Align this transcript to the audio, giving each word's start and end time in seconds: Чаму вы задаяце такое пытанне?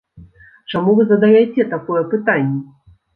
Чаму 0.71 0.95
вы 0.99 1.05
задаяце 1.11 1.65
такое 1.73 2.01
пытанне? 2.15 2.59